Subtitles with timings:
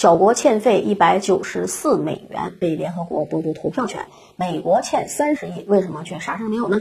[0.00, 4.06] 小国欠费一百九十四美元，被联合国剥夺投票权。
[4.34, 6.80] 美国欠三十亿，为什么却啥事没有呢？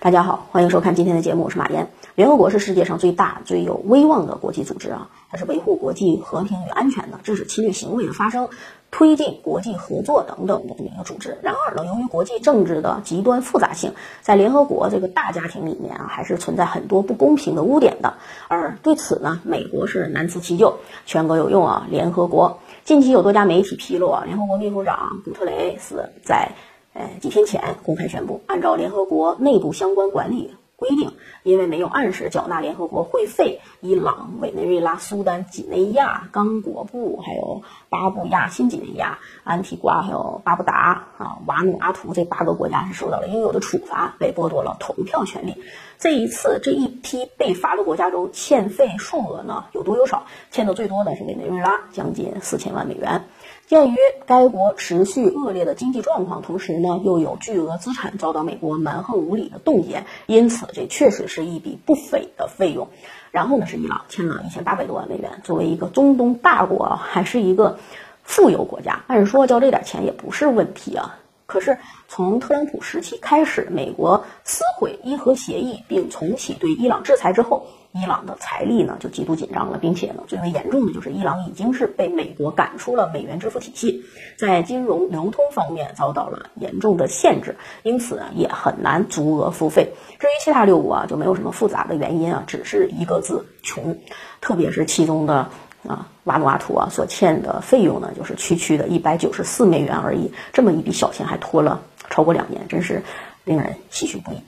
[0.00, 1.90] 大家好，欢迎收看今天的节目，我是马岩。
[2.18, 8.48] 联合国是世界上最大、最有威望的国际组织啊，它是维护国际和平与安全的，制止侵略行为的发生，
[8.90, 11.38] 推进国际合作等等的这么一个组织。
[11.42, 18.14] 然而呢，由于国际政治的极端复杂性，在联合国这个大家庭里面啊，还是存在很多不公平的污点的。
[18.48, 21.86] 而对此呢，美国是难辞其咎，全国有用啊。
[21.88, 26.50] 联合国近期有多家媒体披露啊，联合国秘书长古特雷斯在。
[26.94, 45.60] 呃，几天前公开宣布，按照联合国内部相关管理规定，因为没有按时缴纳联合国会费，伊朗、委内瑞拉、苏丹、几内亚、刚果布，还有巴布亚新几内亚、安提瓜，还有巴布达啊、瓦努阿图这八个国家是受到了应有的处罚，被剥夺了投票权利。
[45.98, 50.26] 这一次这一批被罚的国家中欠费数额呢有多有少？
[50.52, 53.24] 欠的最多的是委内瑞拉，将近四千万美元。
[53.68, 62.88] 鉴于该国持续恶劣的经济状况，同时呢又有巨额资产遭到美国蛮横无理的冻结，因此这确实是一笔不菲的费用。
[63.30, 67.78] 然后呢是伊朗欠了一千八百多万美元，作为一个中东大国，还是一个
[68.22, 71.18] 富有国家，按说交这点钱也不是问题啊。
[71.48, 84.04] 可是从特朗普时期开始，美国撕毁伊核协议并重启对伊朗制裁之后，伊朗的财力呢就极度紧张了，并且呢最为严重的就是伊朗已经是被美国赶出了美元支付体系，
[84.38, 89.90] 在金融流通方面遭到了严重的限制，因此也很难足额付费。
[90.18, 93.98] 至于其他六国啊，就没有什么复杂的原因啊，只是一个字穷，
[94.42, 95.48] 特别是其中的。
[95.86, 103.02] 啊，瓦努阿图啊所欠的费用呢，就是区区的一百九十四美元而已，这么一笔小钱还拖了超过两年，真是
[103.44, 104.38] 令人唏嘘不已。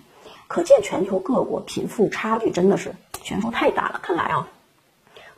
[0.48, 4.00] 可见全球各国贫富差距真的是悬殊太大了。
[4.02, 4.48] 看来啊，“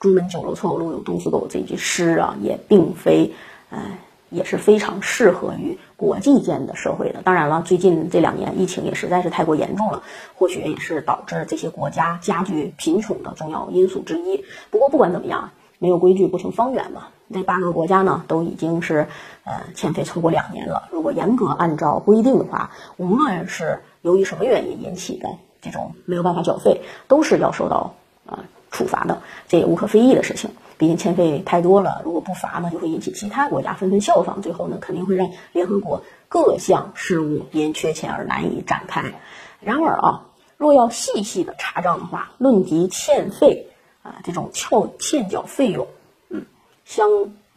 [0.01, 3.35] 朱门酒肉臭，路有冻死狗”这句诗啊，也并非，
[3.69, 3.99] 哎，
[4.31, 7.21] 也是非常适合于国际间的社会的。
[7.23, 10.03] 当然了，最近这两年疫情也实在是太过严重了，
[10.35, 14.43] 或许也是导致这些国家加剧贫穷的重要因素之一。
[14.71, 15.51] 不过不管怎么样。
[15.83, 17.09] 没有规矩不成方圆嘛？
[17.35, 19.09] 这八个国家呢，都已经是
[19.43, 20.89] 呃欠费超过两年了。
[20.93, 25.29] 如果严格按照规定的话，无论是由于什么原因引起的
[25.61, 27.95] 这种没有办法缴费，都是要受到
[28.27, 29.23] 啊处罚的。
[29.49, 30.51] 这也无可非议的事情。
[30.79, 39.15] 毕竟欠费太多了，如果不罚呢，就会引起其他国家纷纷效仿，最后呢，肯定会让联合国各项事务因缺钱而难以展开。
[39.59, 40.27] 然而啊，
[40.57, 43.67] 若要细细的查账的话，论及欠费。
[44.03, 45.87] 啊，这种欠欠缴费用，
[46.29, 46.45] 嗯，
[46.85, 47.09] 相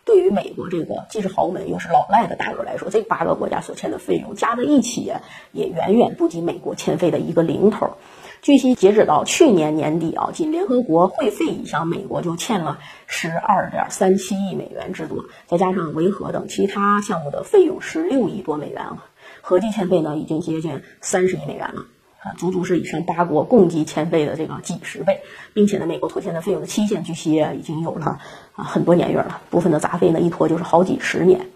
[0.03, 5.11] 对于美国这个既是豪门又是老赖的大国来说，这八个国家所欠的费用加在一起，
[5.51, 7.97] 也远远不及美国欠费的一个零头。
[8.43, 19.03] 据悉，截止到去年年底啊，仅联合国会费一项，美国就欠了十二点三七亿美元之多，再加上维和等其他项目的费用十六亿多美元啊，
[19.41, 21.87] 合计欠费呢已经接近三十亿美元了。
[22.37, 25.21] 足足是以上八国共计欠费的这个几十倍，
[25.53, 28.19] 并且呢，美国拖欠的费用的期限据悉已经有了
[28.55, 31.49] 啊很多年月了，部分的杂费呢一拖就是好几十年。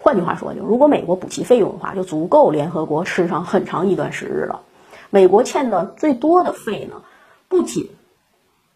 [0.00, 4.62] 换句话说，就如果美国补齐费用的话，就足够联合国吃上很长一段时日了。
[5.10, 7.02] 美国欠的最多的费呢，
[7.48, 7.90] 不仅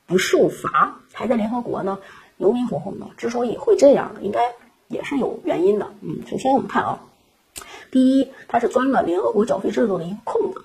[0.07, 1.99] 不受罚，还在联合国呢
[2.37, 3.07] 牛迷哄哄的。
[3.17, 4.41] 之所以会这样，应该
[4.89, 5.87] 也是有原因的。
[6.01, 7.01] 嗯，首先我们看啊，
[7.91, 10.63] 第一，它是钻了联合国缴费制度的一个空子。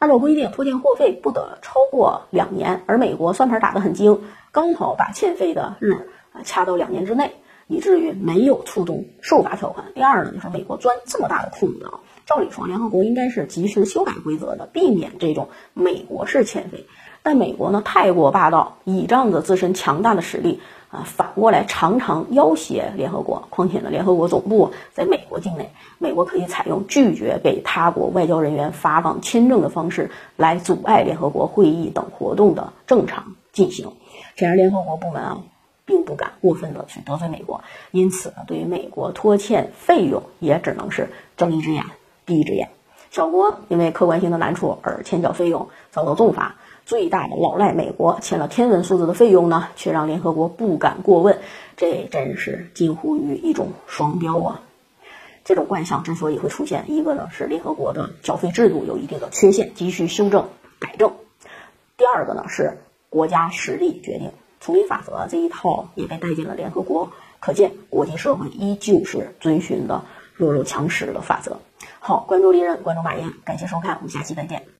[0.00, 5.92] 按照规定，拖欠货费不得超过两年，而美国算盘打得很精，刚好把欠费的日
[6.32, 7.34] 啊掐到两年之内，
[7.66, 9.92] 以至于没有触动受罚条款。
[9.94, 16.86] 第二呢，就是美国钻这么大的空子啊，照理说联合国应该是及时修改规则的，避免这种美国式欠费。
[17.22, 20.60] 但美国呢太过霸道，倚仗着自身强大的实力
[20.90, 23.46] 啊，反过来常常要挟联合国。
[23.50, 33.92] 况且呢，联合国总部在美国境内，美国可以采用拒绝给他国外交人员发放签证的方式来阻碍联合国会议等活动的正常进行。
[34.36, 35.42] 显然，联合国部门啊，
[35.84, 41.84] 并不敢过分的去得罪美国，因此呢，对于美国拖欠费用，也只能是睁一只眼
[42.24, 42.70] 闭一只眼。
[43.10, 46.54] 小国因为客观性的难处而欠缴费用，遭到重罚。
[46.86, 51.38] 最大的老赖美国欠了天文数字的费用呢，却让联合国不敢过问，
[51.76, 54.62] 这真是近乎于一种双标啊！
[55.44, 60.48] 这种惯象之所以会出现，一个呢是联合国的缴费制度有一定的缺陷，急需修正
[60.78, 61.10] 改正；
[61.96, 62.78] 第二个呢是
[63.08, 67.10] 国家实力决定丛林法则这一套也被带进了联合国，
[67.40, 70.04] 可见国际社会依旧是遵循的
[70.34, 71.58] 弱肉强食的法则。
[71.98, 74.70] 好，关注利刃，关注马岩，感谢收看，我们下期再见。